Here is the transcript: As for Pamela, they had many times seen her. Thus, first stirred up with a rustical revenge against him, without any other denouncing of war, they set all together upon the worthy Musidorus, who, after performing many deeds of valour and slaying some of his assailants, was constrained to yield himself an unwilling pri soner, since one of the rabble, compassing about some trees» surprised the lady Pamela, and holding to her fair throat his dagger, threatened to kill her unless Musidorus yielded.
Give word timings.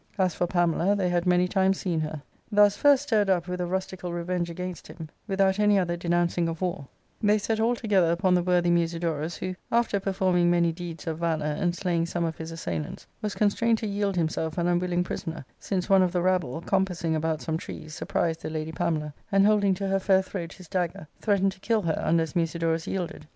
As 0.17 0.33
for 0.33 0.47
Pamela, 0.47 0.95
they 0.95 1.09
had 1.09 1.27
many 1.27 1.47
times 1.47 1.79
seen 1.79 1.99
her. 1.99 2.23
Thus, 2.51 2.75
first 2.75 3.03
stirred 3.03 3.29
up 3.29 3.47
with 3.47 3.61
a 3.61 3.67
rustical 3.67 4.11
revenge 4.11 4.49
against 4.49 4.87
him, 4.87 5.09
without 5.27 5.59
any 5.59 5.77
other 5.77 5.95
denouncing 5.95 6.47
of 6.49 6.59
war, 6.61 6.87
they 7.21 7.37
set 7.37 7.59
all 7.59 7.75
together 7.75 8.09
upon 8.11 8.33
the 8.33 8.41
worthy 8.41 8.71
Musidorus, 8.71 9.37
who, 9.37 9.55
after 9.71 9.99
performing 9.99 10.49
many 10.49 10.71
deeds 10.71 11.05
of 11.05 11.19
valour 11.19 11.45
and 11.45 11.75
slaying 11.75 12.07
some 12.07 12.25
of 12.25 12.35
his 12.39 12.51
assailants, 12.51 13.05
was 13.21 13.35
constrained 13.35 13.77
to 13.77 13.87
yield 13.87 14.15
himself 14.15 14.57
an 14.57 14.65
unwilling 14.65 15.03
pri 15.03 15.17
soner, 15.17 15.45
since 15.59 15.87
one 15.87 16.01
of 16.01 16.13
the 16.13 16.21
rabble, 16.23 16.61
compassing 16.61 17.15
about 17.15 17.39
some 17.39 17.57
trees» 17.59 17.93
surprised 17.93 18.41
the 18.41 18.49
lady 18.49 18.71
Pamela, 18.71 19.13
and 19.31 19.45
holding 19.45 19.75
to 19.75 19.87
her 19.87 19.99
fair 19.99 20.23
throat 20.23 20.53
his 20.53 20.67
dagger, 20.67 21.07
threatened 21.19 21.51
to 21.51 21.59
kill 21.59 21.83
her 21.83 22.01
unless 22.03 22.35
Musidorus 22.35 22.87
yielded. 22.87 23.27